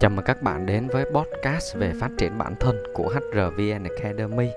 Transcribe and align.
Chào 0.00 0.10
mừng 0.10 0.24
các 0.24 0.42
bạn 0.42 0.66
đến 0.66 0.88
với 0.88 1.04
podcast 1.04 1.76
về 1.76 1.92
phát 2.00 2.10
triển 2.18 2.38
bản 2.38 2.54
thân 2.60 2.82
của 2.94 3.08
HRVN 3.08 3.84
Academy. 3.96 4.50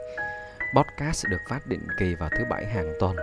Podcast 0.76 1.26
được 1.30 1.38
phát 1.50 1.60
định 1.68 1.88
kỳ 2.00 2.16
vào 2.16 2.30
thứ 2.38 2.46
bảy 2.50 2.66
hàng 2.66 2.94
tuần, 3.00 3.16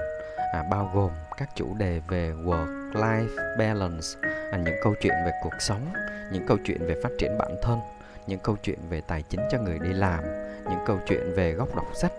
à, 0.53 0.65
bao 0.71 0.91
gồm 0.95 1.11
các 1.37 1.49
chủ 1.57 1.75
đề 1.75 2.01
về 2.09 2.33
work-life 2.45 3.59
balance, 3.59 4.07
à, 4.53 4.59
những 4.59 4.75
câu 4.83 4.95
chuyện 5.01 5.15
về 5.25 5.33
cuộc 5.43 5.55
sống, 5.61 5.93
những 6.33 6.47
câu 6.47 6.59
chuyện 6.65 6.79
về 6.81 6.95
phát 7.03 7.11
triển 7.19 7.39
bản 7.39 7.57
thân, 7.63 7.79
những 8.27 8.39
câu 8.39 8.57
chuyện 8.63 8.79
về 8.91 9.01
tài 9.01 9.23
chính 9.23 9.41
cho 9.51 9.59
người 9.59 9.79
đi 9.79 9.93
làm, 9.93 10.25
những 10.65 10.81
câu 10.87 10.99
chuyện 11.09 11.35
về 11.37 11.53
góc 11.53 11.77
đọc 11.77 11.87
sách. 11.95 12.13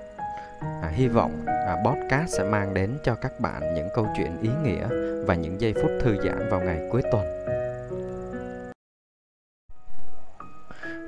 À, 0.59 0.89
hy 0.93 1.07
vọng 1.07 1.45
à, 1.45 1.77
podcast 1.85 2.37
sẽ 2.37 2.43
mang 2.43 2.73
đến 2.73 2.97
cho 3.03 3.15
các 3.15 3.39
bạn 3.39 3.73
những 3.73 3.89
câu 3.95 4.07
chuyện 4.17 4.41
ý 4.41 4.49
nghĩa 4.63 4.87
và 5.25 5.35
những 5.35 5.61
giây 5.61 5.73
phút 5.73 5.91
thư 6.01 6.17
giãn 6.23 6.49
vào 6.49 6.61
ngày 6.61 6.79
cuối 6.91 7.01
tuần. 7.11 7.38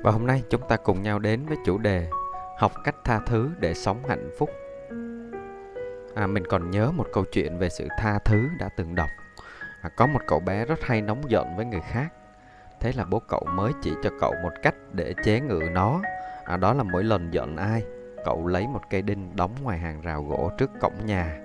Và 0.02 0.10
hôm 0.10 0.26
nay 0.26 0.42
chúng 0.50 0.68
ta 0.68 0.76
cùng 0.76 1.02
nhau 1.02 1.18
đến 1.18 1.46
với 1.46 1.56
chủ 1.64 1.78
đề 1.78 2.08
Học 2.58 2.72
cách 2.84 2.94
tha 3.04 3.20
thứ 3.26 3.50
để 3.58 3.74
sống 3.74 4.02
hạnh 4.08 4.30
phúc. 4.38 4.50
À, 6.14 6.26
Mình 6.26 6.46
còn 6.46 6.70
nhớ 6.70 6.90
một 6.90 7.06
câu 7.12 7.24
chuyện 7.32 7.58
về 7.58 7.68
sự 7.68 7.88
tha 7.98 8.18
thứ 8.18 8.48
đã 8.58 8.68
từng 8.76 8.94
đọc. 8.94 9.08
À, 9.82 9.90
Có 9.96 10.06
một 10.06 10.20
cậu 10.26 10.40
bé 10.40 10.64
rất 10.64 10.78
hay 10.82 11.02
nóng 11.02 11.30
giận 11.30 11.56
với 11.56 11.64
người 11.64 11.80
khác. 11.80 12.12
Thế 12.80 12.92
là 12.96 13.04
bố 13.04 13.22
cậu 13.28 13.46
mới 13.50 13.72
chỉ 13.82 13.92
cho 14.02 14.10
cậu 14.20 14.34
một 14.42 14.52
cách 14.62 14.74
để 14.92 15.14
chế 15.24 15.40
ngự 15.40 15.60
nó. 15.72 16.00
À, 16.44 16.56
Đó 16.56 16.74
là 16.74 16.82
mỗi 16.82 17.04
lần 17.04 17.34
giận 17.34 17.56
ai 17.56 17.84
Cậu 18.24 18.46
lấy 18.46 18.66
một 18.66 18.80
cây 18.90 19.02
đinh 19.02 19.36
đóng 19.36 19.54
ngoài 19.62 19.78
hàng 19.78 20.00
rào 20.00 20.22
gỗ 20.22 20.50
trước 20.58 20.70
cổng 20.80 21.06
nhà. 21.06 21.38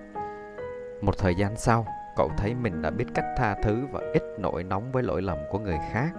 Một 1.02 1.18
thời 1.18 1.36
gian 1.36 1.58
sau 1.58 1.86
Cậu 2.16 2.32
thấy 2.38 2.56
mình 2.56 2.82
đã 2.82 2.90
biết 2.90 3.06
cách 3.14 3.26
tha 3.38 3.56
thứ 3.64 3.86
và 3.92 4.00
ít 4.14 4.24
nổi 4.40 4.64
nóng 4.64 4.92
với 4.92 5.04
lỗi 5.04 5.22
lầm 5.22 5.38
của 5.50 5.60
người 5.60 5.78
khác 5.94 6.10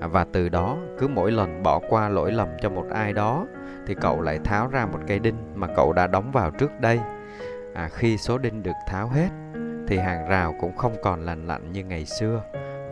và 0.00 0.26
từ 0.32 0.48
đó 0.48 0.76
cứ 0.98 1.08
mỗi 1.08 1.32
lần 1.32 1.62
bỏ 1.62 1.80
qua 1.88 2.08
lỗi 2.08 2.32
lầm 2.32 2.48
cho 2.60 2.70
một 2.70 2.86
ai 2.90 3.12
đó 3.12 3.46
thì 3.86 3.94
cậu 4.00 4.20
lại 4.20 4.38
tháo 4.44 4.68
ra 4.68 4.86
một 4.86 4.98
cây 5.06 5.18
đinh 5.18 5.36
mà 5.54 5.66
cậu 5.76 5.92
đã 5.92 6.06
đóng 6.06 6.30
vào 6.32 6.50
trước 6.50 6.80
đây. 6.80 7.00
À, 7.74 7.88
khi 7.92 8.18
số 8.18 8.38
đinh 8.38 8.62
được 8.62 8.76
tháo 8.86 9.08
hết 9.08 9.28
thì 9.88 9.98
hàng 9.98 10.28
rào 10.28 10.54
cũng 10.60 10.76
không 10.76 10.96
còn 11.02 11.24
lành 11.24 11.46
lặn 11.46 11.72
như 11.72 11.84
ngày 11.84 12.04
xưa 12.04 12.42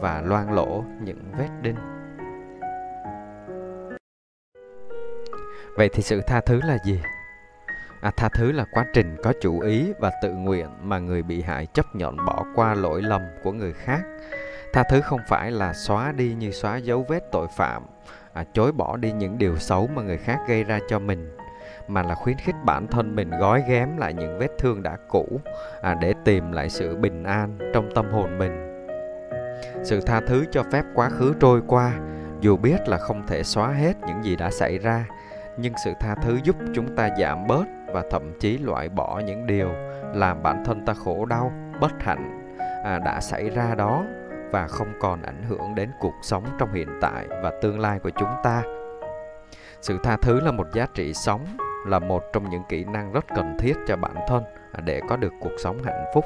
và 0.01 0.23
loang 0.25 0.53
lỗ 0.53 0.85
những 1.01 1.23
vết 1.39 1.49
đinh. 1.63 1.77
Vậy 5.77 5.89
thì 5.93 6.03
sự 6.03 6.21
tha 6.27 6.41
thứ 6.41 6.61
là 6.65 6.79
gì? 6.85 7.01
À, 8.01 8.11
tha 8.17 8.29
thứ 8.29 8.53
là 8.53 8.65
quá 8.73 8.85
trình 8.93 9.17
có 9.23 9.33
chủ 9.41 9.61
ý 9.61 9.93
và 9.99 10.11
tự 10.23 10.33
nguyện 10.33 10.69
mà 10.83 10.99
người 10.99 11.23
bị 11.23 11.43
hại 11.43 11.67
chấp 11.67 11.87
nhận 11.95 12.17
bỏ 12.27 12.45
qua 12.55 12.75
lỗi 12.75 13.03
lầm 13.03 13.23
của 13.43 13.53
người 13.53 13.73
khác 13.73 14.01
tha 14.77 14.83
thứ 14.83 15.01
không 15.01 15.21
phải 15.27 15.51
là 15.51 15.73
xóa 15.73 16.13
đi 16.13 16.35
như 16.35 16.51
xóa 16.51 16.77
dấu 16.77 17.05
vết 17.09 17.33
tội 17.33 17.47
phạm 17.57 17.87
à, 18.33 18.45
chối 18.53 18.73
bỏ 18.73 18.97
đi 18.97 19.13
những 19.13 19.39
điều 19.39 19.59
xấu 19.59 19.87
mà 19.87 20.03
người 20.03 20.19
khác 20.19 20.39
gây 20.49 20.65
ra 20.65 20.79
cho 20.89 20.99
mình 20.99 21.37
mà 21.89 22.03
là 22.03 22.15
khuyến 22.15 22.37
khích 22.37 22.55
bản 22.65 22.87
thân 22.87 23.17
mình 23.17 23.31
gói 23.41 23.63
ghém 23.69 23.97
lại 23.97 24.15
những 24.15 24.39
vết 24.39 24.49
thương 24.59 24.83
đã 24.83 24.97
cũ 25.09 25.41
à, 25.83 25.95
để 26.01 26.15
tìm 26.25 26.53
lại 26.53 26.71
sự 26.71 26.97
bình 26.97 27.25
an 27.25 27.59
trong 27.75 27.89
tâm 27.95 28.13
hồn 28.13 28.39
mình. 28.39 28.87
Sự 29.85 30.01
tha 30.01 30.21
thứ 30.21 30.45
cho 30.53 30.63
phép 30.73 30.83
quá 30.95 31.09
khứ 31.09 31.35
trôi 31.41 31.63
qua 31.67 31.93
dù 32.41 32.57
biết 32.57 32.89
là 32.89 32.99
không 32.99 33.27
thể 33.27 33.43
xóa 33.43 33.69
hết 33.69 33.93
những 34.07 34.25
gì 34.25 34.37
đã 34.37 34.51
xảy 34.51 34.79
ra 34.79 35.05
nhưng 35.57 35.73
sự 35.85 35.93
tha 36.01 36.15
thứ 36.23 36.39
giúp 36.45 36.57
chúng 36.75 36.97
ta 36.97 37.09
giảm 37.19 37.47
bớt 37.47 37.65
và 37.93 38.03
thậm 38.11 38.39
chí 38.41 38.59
loại 38.59 38.89
bỏ 38.89 39.21
những 39.27 39.47
điều 39.47 39.69
làm 40.15 40.43
bản 40.43 40.65
thân 40.65 40.85
ta 40.87 40.95
khổ 40.95 41.25
đau 41.25 41.53
bất 41.81 41.93
hạnh 42.03 42.55
à, 42.85 42.99
đã 43.05 43.21
xảy 43.21 43.51
ra 43.51 43.75
đó 43.75 44.05
và 44.51 44.67
không 44.67 44.93
còn 45.01 45.23
ảnh 45.23 45.43
hưởng 45.49 45.75
đến 45.75 45.91
cuộc 46.01 46.15
sống 46.23 46.45
trong 46.59 46.73
hiện 46.73 46.89
tại 47.01 47.27
và 47.43 47.53
tương 47.63 47.81
lai 47.81 47.99
của 47.99 48.11
chúng 48.11 48.31
ta. 48.43 48.63
Sự 49.81 49.99
tha 50.03 50.17
thứ 50.17 50.41
là 50.41 50.51
một 50.51 50.67
giá 50.73 50.87
trị 50.95 51.15
sống, 51.15 51.47
là 51.87 51.99
một 51.99 52.23
trong 52.33 52.51
những 52.51 52.63
kỹ 52.69 52.85
năng 52.85 53.13
rất 53.13 53.25
cần 53.37 53.57
thiết 53.59 53.75
cho 53.87 53.97
bản 53.97 54.15
thân 54.29 54.45
để 54.85 55.01
có 55.09 55.17
được 55.17 55.33
cuộc 55.41 55.53
sống 55.59 55.83
hạnh 55.83 56.05
phúc. 56.15 56.25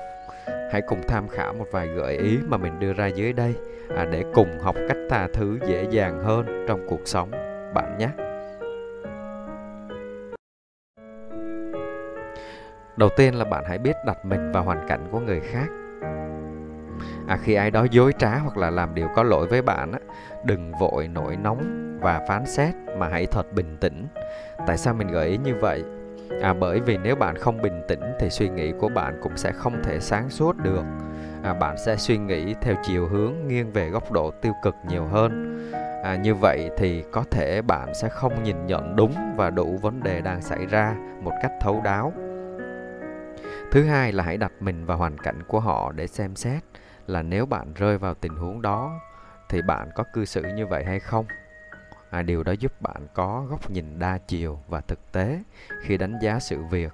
Hãy 0.72 0.82
cùng 0.88 1.00
tham 1.08 1.28
khảo 1.28 1.52
một 1.52 1.66
vài 1.72 1.86
gợi 1.86 2.16
ý 2.16 2.38
mà 2.48 2.56
mình 2.56 2.78
đưa 2.78 2.92
ra 2.92 3.06
dưới 3.06 3.32
đây 3.32 3.54
à, 3.96 4.04
để 4.04 4.24
cùng 4.34 4.58
học 4.60 4.76
cách 4.88 4.98
tha 5.10 5.28
thứ 5.34 5.58
dễ 5.66 5.86
dàng 5.90 6.24
hơn 6.24 6.64
trong 6.68 6.86
cuộc 6.88 7.00
sống, 7.04 7.30
bạn 7.74 7.98
nhé. 7.98 8.08
Đầu 12.96 13.08
tiên 13.16 13.34
là 13.34 13.44
bạn 13.44 13.64
hãy 13.66 13.78
biết 13.78 13.96
đặt 14.06 14.24
mình 14.24 14.52
vào 14.52 14.62
hoàn 14.62 14.88
cảnh 14.88 15.08
của 15.10 15.20
người 15.20 15.40
khác 15.40 15.66
à, 17.30 17.36
khi 17.36 17.54
ai 17.54 17.70
đó 17.70 17.86
dối 17.90 18.12
trá 18.18 18.38
hoặc 18.38 18.56
là 18.56 18.70
làm 18.70 18.94
điều 18.94 19.08
có 19.16 19.22
lỗi 19.22 19.46
với 19.46 19.62
bạn 19.62 19.92
á, 19.92 19.98
đừng 20.44 20.72
vội 20.80 21.08
nổi 21.08 21.36
nóng 21.36 21.98
và 22.02 22.24
phán 22.28 22.46
xét 22.46 22.74
mà 22.98 23.08
hãy 23.08 23.26
thật 23.26 23.52
bình 23.52 23.76
tĩnh. 23.80 24.06
Tại 24.66 24.78
sao 24.78 24.94
mình 24.94 25.08
gợi 25.08 25.28
ý 25.28 25.36
như 25.36 25.54
vậy? 25.60 25.84
À, 26.42 26.52
bởi 26.52 26.80
vì 26.80 26.98
nếu 26.98 27.16
bạn 27.16 27.36
không 27.36 27.62
bình 27.62 27.82
tĩnh 27.88 28.00
thì 28.20 28.30
suy 28.30 28.48
nghĩ 28.48 28.72
của 28.80 28.88
bạn 28.88 29.18
cũng 29.22 29.36
sẽ 29.36 29.52
không 29.52 29.82
thể 29.82 30.00
sáng 30.00 30.30
suốt 30.30 30.56
được. 30.56 30.84
À, 31.42 31.54
bạn 31.54 31.76
sẽ 31.86 31.96
suy 31.96 32.18
nghĩ 32.18 32.54
theo 32.60 32.74
chiều 32.82 33.08
hướng 33.08 33.34
nghiêng 33.46 33.72
về 33.72 33.88
góc 33.88 34.12
độ 34.12 34.30
tiêu 34.30 34.52
cực 34.62 34.74
nhiều 34.88 35.04
hơn. 35.04 35.60
À, 36.04 36.16
như 36.16 36.34
vậy 36.34 36.70
thì 36.76 37.04
có 37.12 37.24
thể 37.30 37.62
bạn 37.62 37.94
sẽ 37.94 38.08
không 38.08 38.42
nhìn 38.42 38.66
nhận 38.66 38.96
đúng 38.96 39.12
và 39.36 39.50
đủ 39.50 39.78
vấn 39.82 40.02
đề 40.02 40.20
đang 40.20 40.42
xảy 40.42 40.66
ra 40.66 40.94
một 41.22 41.32
cách 41.42 41.52
thấu 41.60 41.80
đáo. 41.84 42.12
Thứ 43.72 43.82
hai 43.82 44.12
là 44.12 44.24
hãy 44.24 44.36
đặt 44.36 44.52
mình 44.60 44.86
vào 44.86 44.96
hoàn 44.96 45.18
cảnh 45.18 45.42
của 45.48 45.60
họ 45.60 45.92
để 45.92 46.06
xem 46.06 46.36
xét 46.36 46.62
là 47.06 47.22
nếu 47.22 47.46
bạn 47.46 47.74
rơi 47.74 47.98
vào 47.98 48.14
tình 48.14 48.36
huống 48.36 48.62
đó 48.62 49.00
thì 49.48 49.62
bạn 49.62 49.90
có 49.94 50.04
cư 50.12 50.24
xử 50.24 50.42
như 50.42 50.66
vậy 50.66 50.84
hay 50.84 51.00
không? 51.00 51.26
À, 52.10 52.22
điều 52.22 52.42
đó 52.42 52.52
giúp 52.52 52.82
bạn 52.82 53.06
có 53.14 53.46
góc 53.50 53.70
nhìn 53.70 53.98
đa 53.98 54.18
chiều 54.18 54.58
và 54.68 54.80
thực 54.80 55.12
tế 55.12 55.42
khi 55.82 55.96
đánh 55.96 56.18
giá 56.22 56.38
sự 56.38 56.62
việc. 56.70 56.92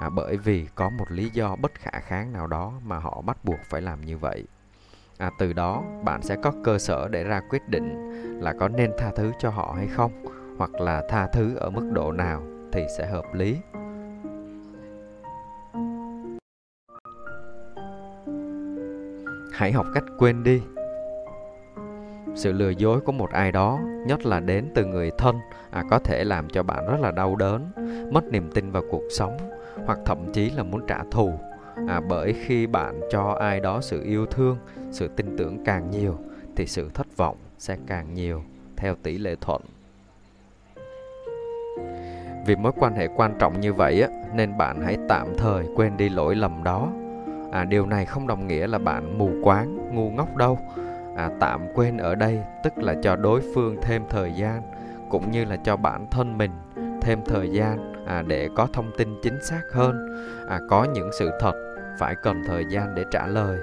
À, 0.00 0.10
bởi 0.10 0.36
vì 0.36 0.66
có 0.74 0.90
một 0.90 1.04
lý 1.10 1.30
do 1.30 1.56
bất 1.56 1.72
khả 1.74 2.00
kháng 2.00 2.32
nào 2.32 2.46
đó 2.46 2.72
mà 2.84 2.98
họ 2.98 3.20
bắt 3.20 3.44
buộc 3.44 3.58
phải 3.70 3.82
làm 3.82 4.00
như 4.00 4.18
vậy. 4.18 4.44
À, 5.18 5.30
từ 5.38 5.52
đó 5.52 5.82
bạn 6.04 6.22
sẽ 6.22 6.36
có 6.42 6.52
cơ 6.64 6.78
sở 6.78 7.08
để 7.08 7.24
ra 7.24 7.40
quyết 7.50 7.68
định 7.68 8.10
là 8.40 8.54
có 8.60 8.68
nên 8.68 8.92
tha 8.98 9.10
thứ 9.16 9.32
cho 9.38 9.50
họ 9.50 9.74
hay 9.76 9.86
không 9.86 10.24
hoặc 10.58 10.74
là 10.74 11.02
tha 11.08 11.26
thứ 11.26 11.56
ở 11.56 11.70
mức 11.70 11.90
độ 11.92 12.12
nào 12.12 12.42
thì 12.72 12.86
sẽ 12.98 13.06
hợp 13.06 13.24
lý. 13.34 13.56
Hãy 19.54 19.72
học 19.72 19.86
cách 19.94 20.04
quên 20.18 20.44
đi. 20.44 20.62
Sự 22.34 22.52
lừa 22.52 22.70
dối 22.70 23.00
của 23.00 23.12
một 23.12 23.30
ai 23.30 23.52
đó 23.52 23.80
nhất 24.06 24.26
là 24.26 24.40
đến 24.40 24.64
từ 24.74 24.84
người 24.84 25.10
thân 25.18 25.36
à, 25.70 25.82
có 25.90 25.98
thể 25.98 26.24
làm 26.24 26.48
cho 26.48 26.62
bạn 26.62 26.86
rất 26.86 27.00
là 27.00 27.10
đau 27.10 27.36
đớn 27.36 27.70
mất 28.10 28.24
niềm 28.24 28.50
tin 28.54 28.70
vào 28.70 28.82
cuộc 28.90 29.02
sống 29.10 29.36
hoặc 29.86 29.98
thậm 30.04 30.32
chí 30.32 30.50
là 30.50 30.62
muốn 30.62 30.86
trả 30.86 30.98
thù. 31.10 31.32
À, 31.88 32.00
bởi 32.08 32.34
khi 32.46 32.66
bạn 32.66 33.00
cho 33.10 33.36
ai 33.40 33.60
đó 33.60 33.80
sự 33.80 34.02
yêu 34.04 34.26
thương 34.26 34.56
sự 34.90 35.08
tin 35.08 35.36
tưởng 35.36 35.64
càng 35.64 35.90
nhiều 35.90 36.18
thì 36.56 36.66
sự 36.66 36.90
thất 36.94 37.16
vọng 37.16 37.36
sẽ 37.58 37.76
càng 37.86 38.14
nhiều 38.14 38.42
theo 38.76 38.94
tỷ 39.02 39.18
lệ 39.18 39.36
thuận. 39.40 39.62
Vì 42.46 42.56
mối 42.56 42.72
quan 42.76 42.94
hệ 42.94 43.08
quan 43.16 43.34
trọng 43.38 43.60
như 43.60 43.72
vậy 43.72 44.02
á, 44.02 44.08
nên 44.34 44.58
bạn 44.58 44.80
hãy 44.80 44.96
tạm 45.08 45.26
thời 45.38 45.64
quên 45.76 45.96
đi 45.96 46.08
lỗi 46.08 46.34
lầm 46.34 46.64
đó 46.64 46.92
à, 47.54 47.64
điều 47.64 47.86
này 47.86 48.06
không 48.06 48.26
đồng 48.26 48.46
nghĩa 48.46 48.66
là 48.66 48.78
bạn 48.78 49.18
mù 49.18 49.30
quáng 49.42 49.94
ngu 49.94 50.10
ngốc 50.10 50.36
đâu. 50.36 50.58
À, 51.16 51.30
tạm 51.40 51.60
quên 51.74 51.96
ở 51.96 52.14
đây 52.14 52.38
tức 52.64 52.72
là 52.76 52.94
cho 53.02 53.16
đối 53.16 53.40
phương 53.54 53.76
thêm 53.82 54.02
thời 54.10 54.32
gian 54.32 54.62
cũng 55.10 55.30
như 55.30 55.44
là 55.44 55.56
cho 55.56 55.76
bản 55.76 56.06
thân 56.10 56.38
mình 56.38 56.50
thêm 57.02 57.20
thời 57.26 57.50
gian 57.50 58.04
à, 58.06 58.22
để 58.22 58.48
có 58.56 58.68
thông 58.72 58.90
tin 58.98 59.08
chính 59.22 59.42
xác 59.42 59.62
hơn. 59.72 60.08
À, 60.48 60.60
có 60.70 60.84
những 60.84 61.10
sự 61.18 61.30
thật 61.40 61.54
phải 61.98 62.14
cần 62.22 62.42
thời 62.46 62.64
gian 62.70 62.94
để 62.94 63.04
trả 63.10 63.26
lời 63.26 63.58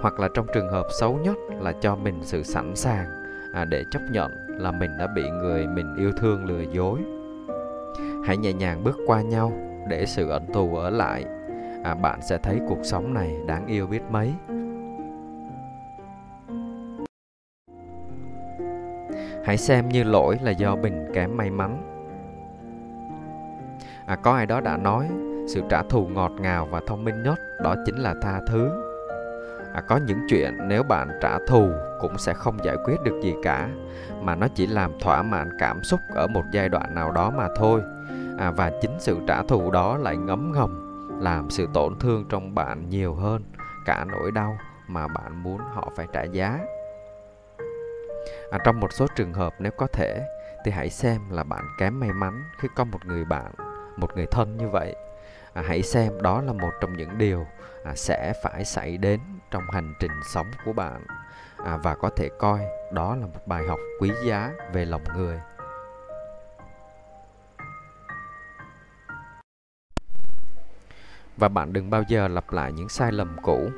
hoặc 0.00 0.20
là 0.20 0.28
trong 0.34 0.46
trường 0.54 0.68
hợp 0.68 0.86
xấu 1.00 1.18
nhất 1.18 1.36
là 1.60 1.72
cho 1.80 1.96
mình 1.96 2.20
sự 2.22 2.42
sẵn 2.42 2.76
sàng 2.76 3.06
à, 3.52 3.64
để 3.64 3.84
chấp 3.90 4.02
nhận 4.10 4.32
là 4.48 4.70
mình 4.70 4.90
đã 4.98 5.06
bị 5.06 5.30
người 5.30 5.66
mình 5.66 5.96
yêu 5.96 6.12
thương 6.16 6.44
lừa 6.44 6.62
dối. 6.72 6.98
Hãy 8.24 8.36
nhẹ 8.36 8.52
nhàng 8.52 8.84
bước 8.84 8.96
qua 9.06 9.22
nhau 9.22 9.52
để 9.88 10.06
sự 10.06 10.28
ẩn 10.28 10.46
tù 10.52 10.76
ở 10.76 10.90
lại 10.90 11.24
à, 11.86 11.94
bạn 11.94 12.22
sẽ 12.22 12.38
thấy 12.38 12.60
cuộc 12.68 12.78
sống 12.82 13.14
này 13.14 13.36
đáng 13.46 13.66
yêu 13.66 13.86
biết 13.86 14.02
mấy. 14.10 14.34
Hãy 19.44 19.56
xem 19.56 19.88
như 19.88 20.04
lỗi 20.04 20.38
là 20.42 20.50
do 20.50 20.76
mình 20.76 21.06
kém 21.14 21.36
may 21.36 21.50
mắn. 21.50 21.82
À, 24.06 24.16
có 24.16 24.32
ai 24.32 24.46
đó 24.46 24.60
đã 24.60 24.76
nói 24.76 25.08
sự 25.48 25.62
trả 25.68 25.82
thù 25.82 26.06
ngọt 26.06 26.32
ngào 26.40 26.68
và 26.70 26.80
thông 26.86 27.04
minh 27.04 27.22
nhất 27.22 27.38
đó 27.62 27.74
chính 27.86 27.96
là 27.96 28.14
tha 28.22 28.40
thứ. 28.48 28.70
À, 29.74 29.80
có 29.88 29.96
những 30.06 30.18
chuyện 30.28 30.54
nếu 30.68 30.82
bạn 30.82 31.08
trả 31.22 31.38
thù 31.46 31.70
cũng 32.00 32.18
sẽ 32.18 32.34
không 32.34 32.64
giải 32.64 32.76
quyết 32.84 32.96
được 33.04 33.20
gì 33.22 33.34
cả 33.42 33.68
mà 34.22 34.34
nó 34.34 34.48
chỉ 34.54 34.66
làm 34.66 34.92
thỏa 35.00 35.22
mãn 35.22 35.50
cảm 35.58 35.82
xúc 35.82 36.00
ở 36.14 36.26
một 36.26 36.44
giai 36.52 36.68
đoạn 36.68 36.94
nào 36.94 37.12
đó 37.12 37.30
mà 37.30 37.48
thôi. 37.56 37.82
À, 38.38 38.50
và 38.50 38.72
chính 38.80 38.96
sự 38.98 39.18
trả 39.28 39.42
thù 39.42 39.70
đó 39.70 39.96
lại 39.96 40.16
ngấm 40.16 40.52
ngầm 40.52 40.85
làm 41.20 41.50
sự 41.50 41.68
tổn 41.74 41.98
thương 42.00 42.24
trong 42.28 42.54
bạn 42.54 42.88
nhiều 42.88 43.14
hơn 43.14 43.44
cả 43.86 44.04
nỗi 44.04 44.30
đau 44.30 44.58
mà 44.88 45.08
bạn 45.08 45.42
muốn 45.42 45.58
họ 45.58 45.92
phải 45.96 46.06
trả 46.12 46.22
giá. 46.22 46.58
À, 48.50 48.58
trong 48.64 48.80
một 48.80 48.92
số 48.92 49.06
trường 49.16 49.32
hợp 49.32 49.54
nếu 49.58 49.72
có 49.76 49.86
thể 49.86 50.26
thì 50.64 50.70
hãy 50.70 50.90
xem 50.90 51.30
là 51.30 51.44
bạn 51.44 51.64
kém 51.78 52.00
may 52.00 52.12
mắn 52.12 52.42
khi 52.58 52.68
có 52.76 52.84
một 52.84 52.98
người 53.06 53.24
bạn 53.24 53.52
một 53.96 54.16
người 54.16 54.26
thân 54.26 54.56
như 54.56 54.68
vậy. 54.68 54.94
À, 55.52 55.62
hãy 55.66 55.82
xem 55.82 56.22
đó 56.22 56.42
là 56.42 56.52
một 56.52 56.70
trong 56.80 56.96
những 56.96 57.18
điều 57.18 57.46
à, 57.84 57.94
sẽ 57.94 58.32
phải 58.42 58.64
xảy 58.64 58.96
đến 58.96 59.20
trong 59.50 59.62
hành 59.70 59.94
trình 60.00 60.12
sống 60.34 60.46
của 60.64 60.72
bạn. 60.72 61.06
À, 61.64 61.76
và 61.76 61.94
có 61.94 62.10
thể 62.16 62.28
coi 62.38 62.60
đó 62.92 63.16
là 63.16 63.26
một 63.26 63.46
bài 63.46 63.64
học 63.68 63.78
quý 64.00 64.10
giá 64.24 64.52
về 64.72 64.84
lòng 64.84 65.04
người. 65.16 65.40
Và 71.36 71.48
bạn 71.48 71.72
đừng 71.72 71.90
bao 71.90 72.02
giờ 72.08 72.28
lặp 72.28 72.52
lại 72.52 72.72
những 72.72 72.88
sai 72.88 73.12
lầm 73.12 73.36
cũ. 73.42 73.68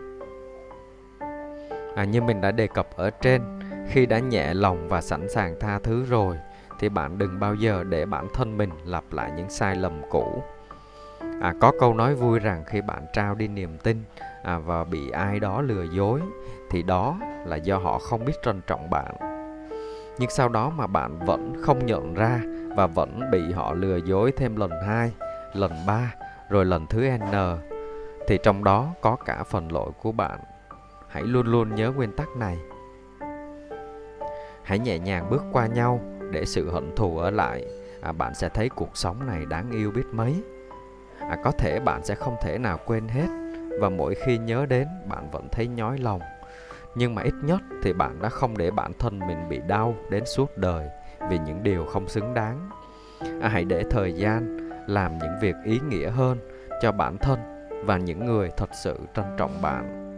À, 1.97 2.05
như 2.05 2.23
mình 2.23 2.41
đã 2.41 2.51
đề 2.51 2.67
cập 2.67 2.89
ở 2.97 3.11
trên 3.11 3.43
khi 3.89 4.07
đã 4.07 4.19
nhẹ 4.19 4.55
lòng 4.55 4.89
và 4.89 5.01
sẵn 5.01 5.29
sàng 5.29 5.61
tha 5.61 5.79
thứ 5.79 6.05
rồi 6.05 6.37
thì 6.79 6.89
bạn 6.89 7.19
đừng 7.19 7.41
bao 7.41 7.55
giờ 7.55 7.85
để 7.85 8.07
bản 8.07 8.29
thân 8.35 8.59
mình 8.59 8.71
lặp 8.85 9.05
lại 9.13 9.33
những 9.37 9.51
sai 9.51 9.77
lầm 9.77 10.03
cũ. 10.11 10.43
À, 11.41 11.55
có 11.61 11.73
câu 11.81 11.95
nói 11.95 12.15
vui 12.15 12.39
rằng 12.39 12.65
khi 12.67 12.81
bạn 12.81 13.07
trao 13.13 13.35
đi 13.35 13.49
niềm 13.49 13.79
tin 13.79 14.03
à, 14.43 14.59
và 14.59 14.85
bị 14.85 15.11
ai 15.11 15.41
đó 15.41 15.61
lừa 15.61 15.83
dối 15.83 16.21
thì 16.71 16.83
đó 16.83 17.19
là 17.47 17.57
do 17.57 17.79
họ 17.79 17.99
không 17.99 18.25
biết 18.25 18.33
trân 18.45 18.61
trọng 18.67 18.91
bạn. 18.91 19.15
Nhưng 20.19 20.31
sau 20.31 20.49
đó 20.49 20.71
mà 20.71 20.87
bạn 20.87 21.19
vẫn 21.27 21.63
không 21.63 21.87
nhận 21.87 22.15
ra 22.15 22.41
và 22.77 22.87
vẫn 22.87 23.21
bị 23.33 23.53
họ 23.53 23.75
lừa 23.75 23.97
dối 23.97 24.33
thêm 24.37 24.57
lần 24.57 24.71
hai 24.87 25.13
lần 25.55 25.73
ba 25.87 26.15
rồi 26.49 26.65
lần 26.65 26.87
thứ 26.87 27.09
n 27.11 27.35
thì 28.27 28.39
trong 28.43 28.65
đó 28.65 28.95
có 29.01 29.17
cả 29.17 29.45
phần 29.45 29.73
lỗi 29.73 29.91
của 30.03 30.13
bạn. 30.13 30.39
Hãy 31.09 31.23
luôn 31.23 31.47
luôn 31.47 31.75
nhớ 31.75 31.93
nguyên 31.97 32.13
tắc 32.13 32.29
này. 32.37 32.59
Hãy 34.63 34.79
nhẹ 34.79 34.99
nhàng 34.99 35.31
bước 35.31 35.43
qua 35.53 35.67
nhau 35.67 36.01
để 36.31 36.45
sự 36.45 36.71
hận 36.71 36.97
thù 36.97 37.19
ở 37.19 37.31
lại. 37.31 37.65
À, 38.03 38.13
bạn 38.13 38.35
sẽ 38.35 38.49
thấy 38.49 38.69
cuộc 38.69 38.97
sống 38.97 39.27
này 39.27 39.45
đáng 39.47 39.71
yêu 39.71 39.91
biết 39.91 40.07
mấy. 40.13 40.43
À, 41.21 41.37
có 41.45 41.51
thể 41.51 41.81
bạn 41.81 42.05
sẽ 42.05 42.15
không 42.15 42.37
thể 42.43 42.59
nào 42.59 42.79
quên 42.87 43.09
hết. 43.09 43.27
Và 43.81 43.89
mỗi 43.89 44.15
khi 44.15 44.39
nhớ 44.39 44.67
đến 44.67 44.89
bạn 45.09 45.31
vẫn 45.31 45.49
thấy 45.53 45.67
nhói 45.67 45.99
lòng. 45.99 46.21
Nhưng 46.95 47.15
mà 47.15 47.23
ít 47.23 47.35
nhất 47.43 47.61
thì 47.83 47.93
bạn 47.93 48.23
đã 48.23 48.29
không 48.29 48.59
để 48.59 48.71
bản 48.71 48.93
thân 48.99 49.19
mình 49.19 49.49
bị 49.49 49.61
đau 49.69 49.95
đến 50.11 50.25
suốt 50.27 50.57
đời 50.57 50.89
vì 51.31 51.39
những 51.39 51.63
điều 51.63 51.85
không 51.85 52.09
xứng 52.09 52.35
đáng. 52.35 52.71
À, 53.41 53.49
hãy 53.49 53.65
để 53.65 53.85
thời 53.91 54.13
gian 54.13 54.68
làm 54.89 55.19
những 55.19 55.39
việc 55.41 55.55
ý 55.65 55.81
nghĩa 55.89 56.11
hơn 56.11 56.39
cho 56.83 56.93
bản 56.93 57.19
thân 57.19 57.39
và 57.85 57.97
những 57.97 58.27
người 58.27 58.51
thật 58.57 58.71
sự 58.73 58.99
trân 59.15 59.25
trọng 59.37 59.63
bạn. 59.63 60.09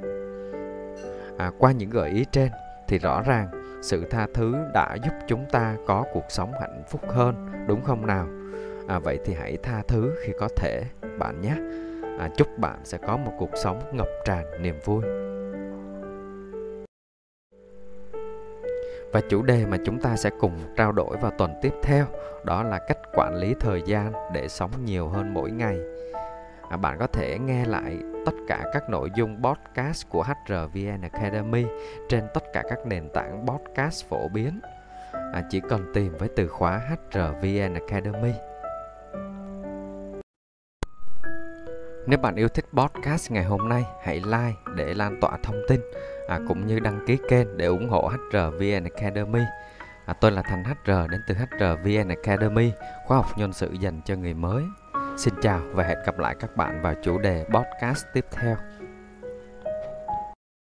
À, 1.38 1.50
qua 1.58 1.72
những 1.72 1.90
gợi 1.90 2.10
ý 2.10 2.24
trên 2.32 2.50
thì 2.88 2.98
rõ 2.98 3.22
ràng 3.22 3.48
sự 3.82 4.04
tha 4.10 4.26
thứ 4.34 4.54
đã 4.74 4.96
giúp 5.04 5.12
chúng 5.26 5.44
ta 5.52 5.76
có 5.86 6.04
cuộc 6.12 6.24
sống 6.28 6.52
hạnh 6.60 6.82
phúc 6.88 7.00
hơn 7.08 7.48
đúng 7.68 7.84
không 7.84 8.06
nào? 8.06 8.26
À, 8.88 8.98
vậy 8.98 9.18
thì 9.24 9.34
hãy 9.34 9.56
tha 9.62 9.82
thứ 9.88 10.12
khi 10.24 10.32
có 10.40 10.48
thể 10.56 10.82
bạn 11.18 11.40
nhé. 11.40 11.54
À, 12.18 12.30
chúc 12.36 12.48
bạn 12.58 12.78
sẽ 12.84 12.98
có 13.06 13.16
một 13.16 13.32
cuộc 13.38 13.50
sống 13.54 13.82
ngập 13.92 14.08
tràn 14.24 14.62
niềm 14.62 14.74
vui. 14.84 15.04
Và 19.12 19.20
chủ 19.30 19.42
đề 19.42 19.66
mà 19.66 19.76
chúng 19.84 20.00
ta 20.00 20.16
sẽ 20.16 20.30
cùng 20.40 20.58
trao 20.76 20.92
đổi 20.92 21.16
vào 21.16 21.30
tuần 21.38 21.54
tiếp 21.62 21.72
theo 21.82 22.06
đó 22.44 22.62
là 22.62 22.78
cách 22.78 22.98
quản 23.14 23.34
lý 23.34 23.54
thời 23.60 23.82
gian 23.86 24.12
để 24.32 24.48
sống 24.48 24.70
nhiều 24.84 25.08
hơn 25.08 25.34
mỗi 25.34 25.50
ngày. 25.50 25.78
À, 26.68 26.76
bạn 26.76 26.98
có 26.98 27.06
thể 27.06 27.38
nghe 27.38 27.64
lại 27.66 27.98
tất 28.26 28.32
cả 28.48 28.64
các 28.72 28.90
nội 28.90 29.10
dung 29.16 29.42
podcast 29.42 30.08
của 30.08 30.22
HRVN 30.22 31.00
Academy 31.12 31.64
trên 32.08 32.24
tất 32.34 32.44
cả 32.52 32.62
các 32.68 32.86
nền 32.86 33.08
tảng 33.14 33.46
podcast 33.46 34.08
phổ 34.08 34.28
biến. 34.28 34.60
À, 35.12 35.42
chỉ 35.50 35.60
cần 35.68 35.92
tìm 35.94 36.12
với 36.18 36.28
từ 36.36 36.48
khóa 36.48 36.80
HRVN 36.88 37.74
Academy 37.74 38.32
Nếu 42.10 42.18
bạn 42.18 42.34
yêu 42.34 42.48
thích 42.48 42.64
podcast 42.72 43.30
ngày 43.30 43.44
hôm 43.44 43.68
nay, 43.68 43.84
hãy 44.02 44.16
like 44.16 44.58
để 44.76 44.94
lan 44.94 45.20
tỏa 45.20 45.38
thông 45.42 45.62
tin 45.68 45.80
à, 46.28 46.38
cũng 46.48 46.66
như 46.66 46.80
đăng 46.80 47.04
ký 47.06 47.18
kênh 47.28 47.56
để 47.56 47.66
ủng 47.66 47.88
hộ 47.88 48.08
HRVN 48.08 48.84
Academy. 48.84 49.40
À, 50.06 50.14
tôi 50.20 50.30
là 50.30 50.42
Thành 50.42 50.64
HR 50.64 51.10
đến 51.10 51.20
từ 51.28 51.34
HRVN 51.34 52.08
Academy, 52.08 52.72
khóa 53.06 53.16
học 53.16 53.26
nhân 53.36 53.52
sự 53.52 53.72
dành 53.80 54.00
cho 54.04 54.14
người 54.14 54.34
mới. 54.34 54.64
Xin 55.16 55.34
chào 55.42 55.60
và 55.72 55.84
hẹn 55.84 55.98
gặp 56.06 56.18
lại 56.18 56.36
các 56.40 56.56
bạn 56.56 56.82
vào 56.82 56.94
chủ 57.02 57.18
đề 57.18 57.44
podcast 57.54 58.04
tiếp 58.14 58.24
theo. 58.32 58.56